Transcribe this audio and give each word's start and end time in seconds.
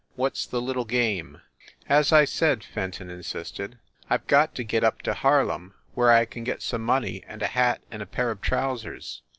What 0.15 0.33
s 0.33 0.47
the 0.47 0.59
little 0.63 0.83
game?" 0.83 1.41
"As 1.87 2.11
I 2.11 2.25
said," 2.25 2.63
Fenton 2.63 3.11
insisted, 3.11 3.77
"I 4.09 4.17
ve 4.17 4.23
got 4.25 4.55
to 4.55 4.63
get 4.63 4.83
up 4.83 5.03
to 5.03 5.13
Harlem, 5.13 5.75
where 5.93 6.11
I 6.11 6.25
can 6.25 6.43
get 6.43 6.63
some 6.63 6.81
money 6.83 7.23
and 7.27 7.43
a 7.43 7.47
hat 7.53 7.81
and 7.91 8.01
a 8.01 8.07
pair 8.07 8.31
of 8.31 8.41
trousers. 8.41 9.21